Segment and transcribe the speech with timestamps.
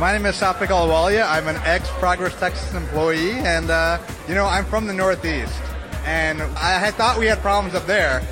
[0.00, 1.28] My name is Safik Alwalia.
[1.28, 5.60] I'm an ex-Progress Texas employee, and uh, you know I'm from the Northeast,
[6.06, 8.22] and I had thought we had problems up there,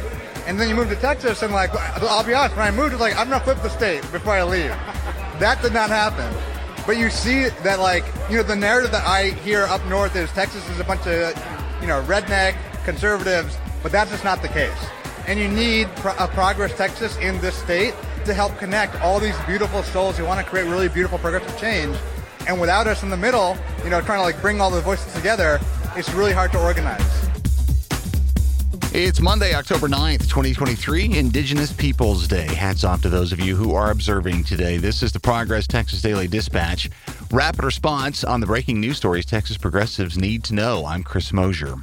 [0.46, 3.02] and then you move to Texas, and like I'll be honest, when I moved, it's
[3.02, 4.74] like I'm gonna flip the state before I leave.
[5.40, 6.34] That did not happen.
[6.86, 10.32] But you see that like you know the narrative that I hear up north is
[10.32, 11.36] Texas is a bunch of
[11.82, 12.56] you know redneck
[12.86, 14.86] conservatives, but that's just not the case.
[15.26, 17.94] And you need pro- a Progress Texas in this state
[18.28, 21.96] to help connect all these beautiful souls who want to create really beautiful progressive change.
[22.46, 25.12] And without us in the middle, you know, trying to like bring all the voices
[25.14, 25.58] together,
[25.96, 27.28] it's really hard to organize.
[28.92, 32.46] It's Monday, October 9th, 2023, Indigenous Peoples Day.
[32.46, 34.76] Hats off to those of you who are observing today.
[34.76, 36.90] This is the Progress Texas Daily Dispatch.
[37.30, 40.86] Rapid response on the breaking news stories Texas progressives need to know.
[40.86, 41.76] I'm Chris Mosier.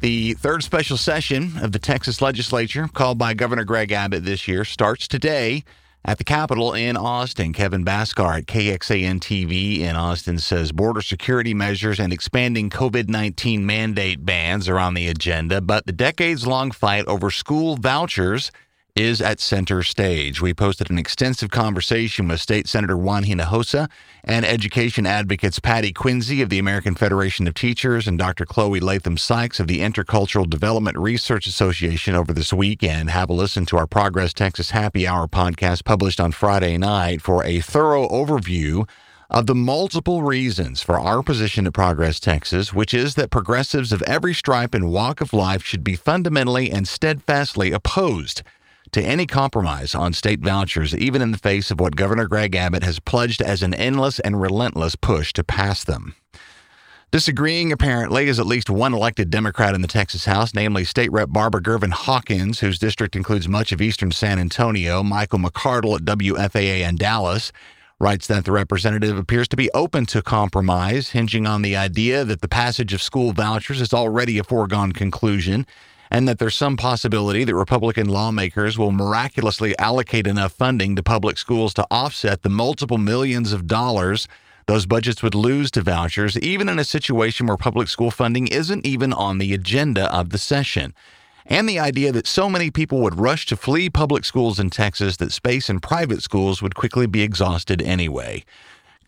[0.00, 4.64] The third special session of the Texas legislature, called by Governor Greg Abbott this year,
[4.64, 5.62] starts today
[6.06, 7.52] at the Capitol in Austin.
[7.52, 13.66] Kevin Baskar at KXAN TV in Austin says border security measures and expanding COVID 19
[13.66, 18.50] mandate bans are on the agenda, but the decades long fight over school vouchers
[18.96, 20.40] is at center stage.
[20.40, 23.88] We posted an extensive conversation with State Senator Juan Hinojosa
[24.24, 28.44] and education advocates Patty Quinzi of the American Federation of Teachers and Dr.
[28.44, 33.10] Chloe Latham Sikes of the Intercultural Development Research Association over this weekend.
[33.10, 37.44] Have a listen to our Progress Texas Happy Hour podcast published on Friday night for
[37.44, 38.88] a thorough overview
[39.30, 44.02] of the multiple reasons for our position at Progress Texas, which is that progressives of
[44.02, 48.42] every stripe and walk of life should be fundamentally and steadfastly opposed
[48.92, 52.82] to any compromise on state vouchers, even in the face of what Governor Greg Abbott
[52.82, 56.14] has pledged as an endless and relentless push to pass them.
[57.12, 61.30] Disagreeing, apparently, is at least one elected Democrat in the Texas House, namely State Rep
[61.30, 65.02] Barbara Gervin Hawkins, whose district includes much of eastern San Antonio.
[65.02, 67.50] Michael McCardle at WFAA in Dallas
[67.98, 72.42] writes that the representative appears to be open to compromise, hinging on the idea that
[72.42, 75.66] the passage of school vouchers is already a foregone conclusion
[76.10, 81.38] and that there's some possibility that Republican lawmakers will miraculously allocate enough funding to public
[81.38, 84.26] schools to offset the multiple millions of dollars
[84.70, 88.86] those budgets would lose to vouchers, even in a situation where public school funding isn't
[88.86, 90.94] even on the agenda of the session.
[91.44, 95.16] And the idea that so many people would rush to flee public schools in Texas
[95.16, 98.44] that space in private schools would quickly be exhausted anyway.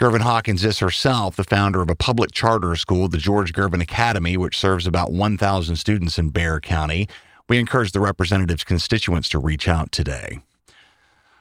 [0.02, 4.36] Gervin Hawkins is herself the founder of a public charter school, the George Gervin Academy,
[4.36, 7.08] which serves about 1,000 students in Bexar County.
[7.48, 10.40] We encourage the representative's constituents to reach out today.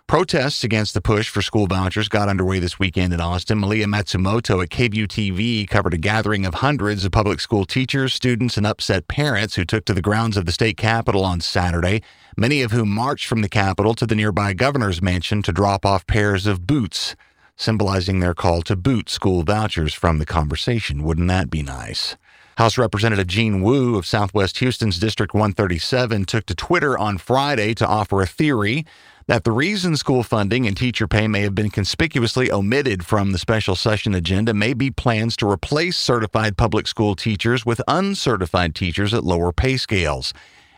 [0.05, 3.57] Protests against the push for school vouchers got underway this weekend in Austin.
[3.57, 8.57] Malia Matsumoto at KVUE TV covered a gathering of hundreds of public school teachers, students,
[8.57, 12.03] and upset parents who took to the grounds of the state capitol on Saturday,
[12.37, 16.05] many of whom marched from the capitol to the nearby governor's mansion to drop off
[16.05, 17.15] pairs of boots
[17.61, 21.03] symbolizing their call to boot school vouchers from the conversation.
[21.03, 22.17] Wouldn't that be nice?
[22.57, 27.87] House Representative Gene Wu of Southwest Houston's District 137 took to Twitter on Friday to
[27.87, 28.85] offer a theory
[29.27, 33.37] that the reason school funding and teacher pay may have been conspicuously omitted from the
[33.37, 39.13] special session agenda may be plans to replace certified public school teachers with uncertified teachers
[39.13, 40.33] at lower pay scales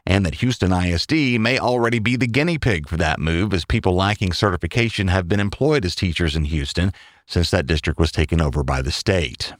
[0.05, 3.95] and that Houston ISD may already be the guinea pig for that move, as people
[3.95, 6.91] lacking certification have been employed as teachers in Houston
[7.25, 9.53] since that district was taken over by the state.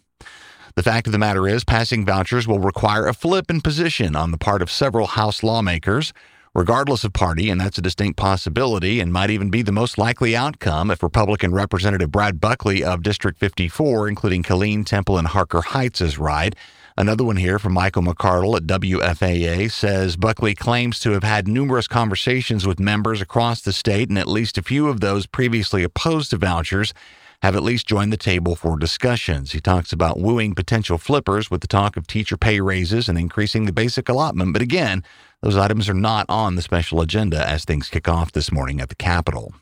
[0.76, 4.32] The fact of the matter is, passing vouchers will require a flip in position on
[4.32, 6.14] the part of several House lawmakers,
[6.56, 10.36] regardless of party, and that's a distinct possibility and might even be the most likely
[10.36, 16.02] outcome if Republican Representative Brad Buckley of District 54, including Killeen, Temple, and Harker Heights,
[16.02, 16.56] is right.
[16.96, 21.88] Another one here from Michael McCardle at WFAA says Buckley claims to have had numerous
[21.88, 26.30] conversations with members across the state, and at least a few of those previously opposed
[26.30, 26.94] to vouchers
[27.42, 29.54] have at least joined the table for discussions.
[29.54, 33.66] He talks about wooing potential flippers with the talk of teacher pay raises and increasing
[33.66, 34.54] the basic allotment.
[34.54, 35.04] But again,
[35.42, 38.90] those items are not on the special agenda as things kick off this morning at
[38.90, 39.56] the Capitol.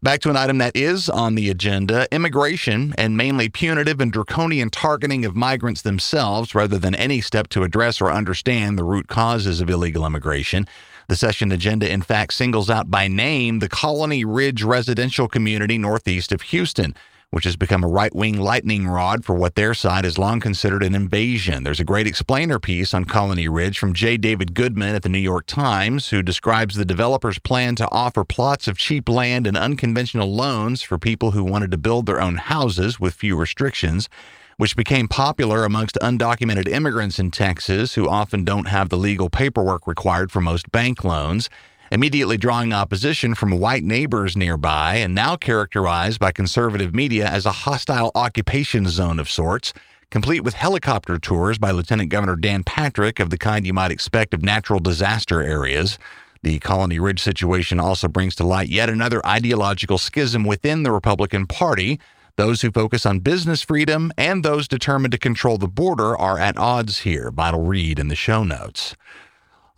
[0.00, 4.70] Back to an item that is on the agenda immigration and mainly punitive and draconian
[4.70, 9.60] targeting of migrants themselves rather than any step to address or understand the root causes
[9.60, 10.68] of illegal immigration.
[11.08, 16.30] The session agenda, in fact, singles out by name the Colony Ridge residential community northeast
[16.30, 16.94] of Houston
[17.30, 20.82] which has become a right wing lightning rod for what their side has long considered
[20.82, 21.62] an invasion.
[21.62, 24.16] There's a great explainer piece on Colony Ridge from J.
[24.16, 28.66] David Goodman at the New York Times, who describes the developer's plan to offer plots
[28.66, 32.98] of cheap land and unconventional loans for people who wanted to build their own houses
[32.98, 34.08] with few restrictions.
[34.56, 39.86] Which became popular amongst undocumented immigrants in Texas who often don't have the legal paperwork
[39.86, 41.48] required for most bank loans.
[41.90, 47.52] Immediately drawing opposition from white neighbors nearby and now characterized by conservative media as a
[47.52, 49.72] hostile occupation zone of sorts,
[50.10, 54.34] complete with helicopter tours by Lieutenant Governor Dan Patrick of the kind you might expect
[54.34, 55.98] of natural disaster areas.
[56.42, 61.46] The Colony Ridge situation also brings to light yet another ideological schism within the Republican
[61.46, 61.98] Party.
[62.36, 66.56] Those who focus on business freedom and those determined to control the border are at
[66.56, 67.32] odds here.
[67.32, 68.94] Vital read in the show notes.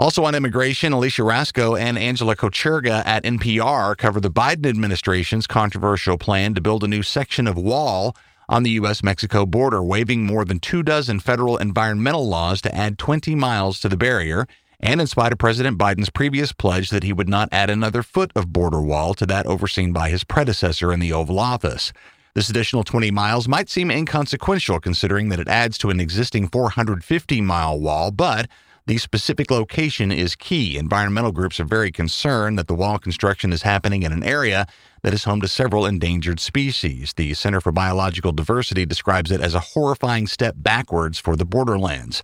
[0.00, 6.16] Also on immigration, Alicia Rasco and Angela Kocherga at NPR cover the Biden administration's controversial
[6.16, 8.16] plan to build a new section of wall
[8.48, 9.02] on the U.S.
[9.02, 13.90] Mexico border, waiving more than two dozen federal environmental laws to add 20 miles to
[13.90, 14.46] the barrier,
[14.80, 18.32] and in spite of President Biden's previous pledge that he would not add another foot
[18.34, 21.92] of border wall to that overseen by his predecessor in the Oval Office.
[22.34, 27.42] This additional 20 miles might seem inconsequential considering that it adds to an existing 450
[27.42, 28.48] mile wall, but
[28.90, 30.76] the specific location is key.
[30.76, 34.66] Environmental groups are very concerned that the wall construction is happening in an area
[35.02, 37.12] that is home to several endangered species.
[37.12, 42.20] The Center for Biological Diversity describes it as a horrifying step backwards for the borderlands.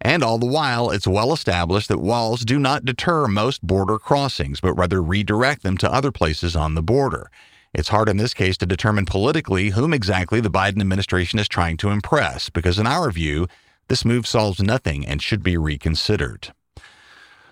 [0.00, 4.58] And all the while, it's well established that walls do not deter most border crossings,
[4.58, 7.30] but rather redirect them to other places on the border.
[7.74, 11.76] It's hard in this case to determine politically whom exactly the Biden administration is trying
[11.76, 13.48] to impress, because in our view,
[13.88, 16.52] this move solves nothing and should be reconsidered.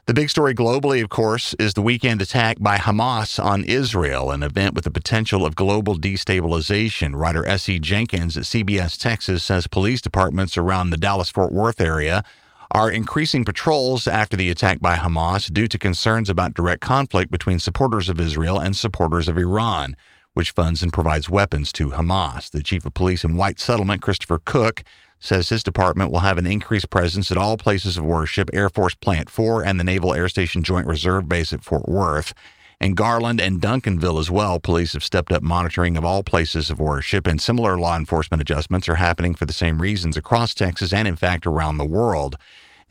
[0.06, 4.42] The big story globally, of course, is the weekend attack by Hamas on Israel, an
[4.42, 7.16] event with the potential of global destabilization.
[7.16, 7.78] Writer S.E.
[7.78, 12.22] Jenkins at CBS Texas says police departments around the Dallas Fort Worth area
[12.70, 17.58] are increasing patrols after the attack by Hamas due to concerns about direct conflict between
[17.58, 19.96] supporters of Israel and supporters of Iran,
[20.34, 22.50] which funds and provides weapons to Hamas.
[22.50, 24.82] The chief of police in White Settlement, Christopher Cook,
[25.24, 28.94] says his department will have an increased presence at all places of worship, Air Force
[28.94, 32.34] Plant 4 and the Naval Air Station Joint Reserve Base at Fort Worth.
[32.78, 36.78] In Garland and Duncanville as well, police have stepped up monitoring of all places of
[36.78, 41.08] worship, and similar law enforcement adjustments are happening for the same reasons across Texas and,
[41.08, 42.36] in fact, around the world.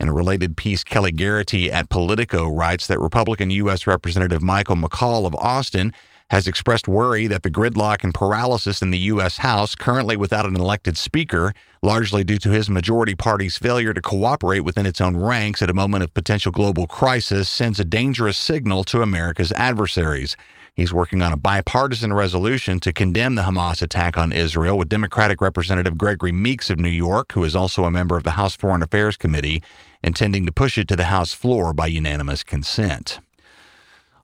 [0.00, 3.86] In a related piece, Kelly Garrity at Politico writes that Republican U.S.
[3.86, 5.92] Representative Michael McCaul of Austin
[6.30, 9.38] has expressed worry that the gridlock and paralysis in the U.S.
[9.38, 14.60] House, currently without an elected speaker, largely due to his majority party's failure to cooperate
[14.60, 18.84] within its own ranks at a moment of potential global crisis, sends a dangerous signal
[18.84, 20.36] to America's adversaries.
[20.74, 25.40] He's working on a bipartisan resolution to condemn the Hamas attack on Israel, with Democratic
[25.40, 28.82] Representative Gregory Meeks of New York, who is also a member of the House Foreign
[28.82, 29.62] Affairs Committee,
[30.02, 33.20] intending to push it to the House floor by unanimous consent.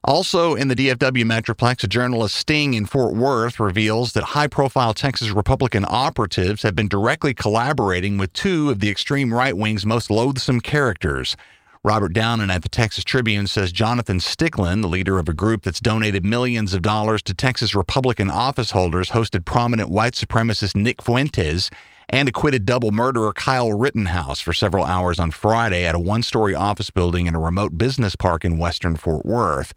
[0.05, 4.95] Also in the DFW Metroplex, a journalist sting in Fort Worth reveals that high profile
[4.95, 10.11] Texas Republican operatives have been directly collaborating with two of the extreme right wing's most
[10.11, 11.37] loathsome characters.
[11.85, 15.81] Robert Downen at the Texas Tribune says Jonathan Stickland, the leader of a group that's
[15.81, 21.71] donated millions of dollars to Texas Republican office holders, hosted prominent white supremacist Nick Fuentes
[22.11, 26.55] and acquitted double murderer Kyle Rittenhouse for several hours on Friday at a one story
[26.55, 29.73] office building in a remote business park in western Fort Worth.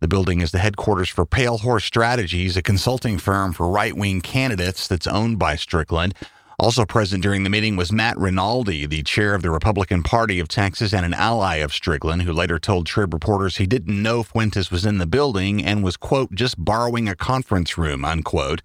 [0.00, 4.20] The building is the headquarters for Pale Horse Strategies, a consulting firm for right wing
[4.20, 6.14] candidates that's owned by Strickland.
[6.58, 10.48] Also present during the meeting was Matt Rinaldi, the chair of the Republican Party of
[10.48, 14.70] Texas and an ally of Strickland, who later told Trib reporters he didn't know Fuentes
[14.70, 18.62] was in the building and was, quote, just borrowing a conference room, unquote.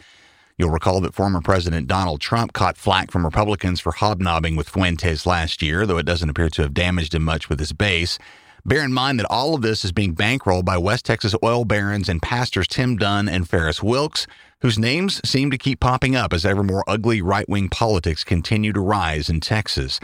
[0.57, 5.25] You'll recall that former President Donald Trump caught flack from Republicans for hobnobbing with Fuentes
[5.25, 8.19] last year, though it doesn't appear to have damaged him much with his base.
[8.63, 12.07] Bear in mind that all of this is being bankrolled by West Texas oil barons
[12.07, 14.27] and pastors Tim Dunn and Ferris Wilks,
[14.61, 18.71] whose names seem to keep popping up as ever more ugly right wing politics continue
[18.71, 19.99] to rise in Texas.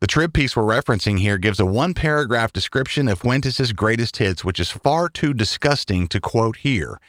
[0.00, 4.42] The Trib piece we're referencing here gives a one paragraph description of Fuentes' greatest hits,
[4.44, 7.00] which is far too disgusting to quote here.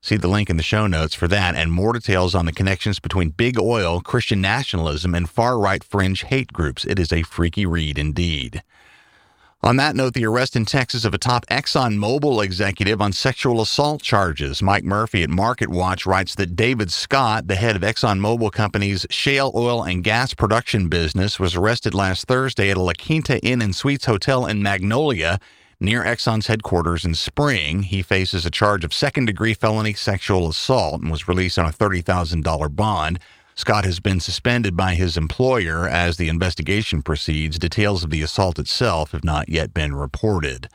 [0.00, 3.00] See the link in the show notes for that and more details on the connections
[3.00, 6.84] between big oil, Christian nationalism, and far right fringe hate groups.
[6.84, 8.62] It is a freaky read indeed.
[9.60, 14.00] On that note, the arrest in Texas of a top ExxonMobil executive on sexual assault
[14.00, 14.62] charges.
[14.62, 19.50] Mike Murphy at Market Watch writes that David Scott, the head of ExxonMobil Company's shale
[19.56, 23.74] oil and gas production business, was arrested last Thursday at a La Quinta Inn and
[23.74, 25.40] Suites hotel in Magnolia
[25.80, 27.84] near Exxon's headquarters in Spring.
[27.84, 31.72] He faces a charge of second degree felony sexual assault and was released on a
[31.72, 33.18] $30,000 bond.
[33.54, 37.58] Scott has been suspended by his employer as the investigation proceeds.
[37.58, 40.68] Details of the assault itself have not yet been reported.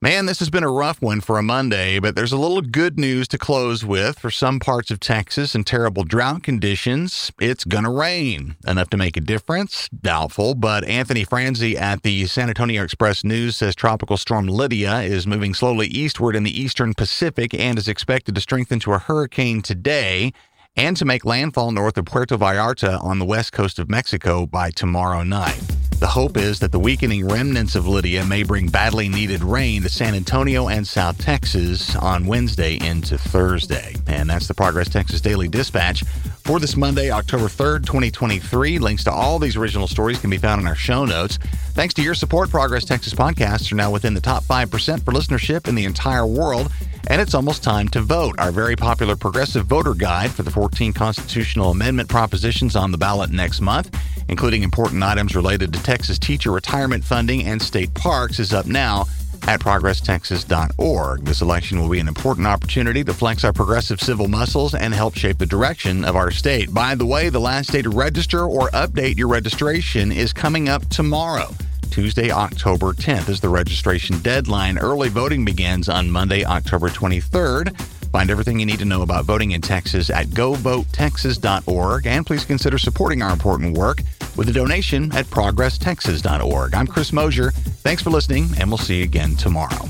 [0.00, 3.00] Man, this has been a rough one for a Monday, but there's a little good
[3.00, 7.32] news to close with for some parts of Texas and terrible drought conditions.
[7.40, 8.54] It's going to rain.
[8.64, 9.88] Enough to make a difference?
[9.88, 15.26] Doubtful, but Anthony Franzi at the San Antonio Express News says Tropical Storm Lydia is
[15.26, 19.62] moving slowly eastward in the eastern Pacific and is expected to strengthen to a hurricane
[19.62, 20.32] today
[20.76, 24.70] and to make landfall north of Puerto Vallarta on the west coast of Mexico by
[24.70, 25.60] tomorrow night.
[25.98, 29.88] The hope is that the weakening remnants of Lydia may bring badly needed rain to
[29.88, 33.96] San Antonio and South Texas on Wednesday into Thursday.
[34.06, 36.04] And that's the Progress Texas Daily Dispatch
[36.48, 38.78] for this Monday, October 3rd, 2023.
[38.78, 41.36] Links to all these original stories can be found in our show notes.
[41.72, 45.66] Thanks to your support, Progress Texas podcasts are now within the top 5% for listenership
[45.66, 46.72] in the entire world.
[47.08, 48.38] And it's almost time to vote.
[48.38, 53.30] Our very popular progressive voter guide for the 14 constitutional amendment propositions on the ballot
[53.30, 53.94] next month,
[54.28, 59.06] including important items related to Texas teacher retirement funding and state parks, is up now
[59.44, 61.24] at progresstexas.org.
[61.24, 65.16] This election will be an important opportunity to flex our progressive civil muscles and help
[65.16, 66.74] shape the direction of our state.
[66.74, 70.86] By the way, the last day to register or update your registration is coming up
[70.90, 71.54] tomorrow.
[71.90, 74.76] Tuesday, October 10th is the registration deadline.
[74.76, 77.97] Early voting begins on Monday, October 23rd.
[78.12, 82.06] Find everything you need to know about voting in Texas at govotetexas.org.
[82.06, 84.02] And please consider supporting our important work
[84.36, 86.74] with a donation at progresstexas.org.
[86.74, 87.50] I'm Chris Mosier.
[87.50, 89.88] Thanks for listening, and we'll see you again tomorrow.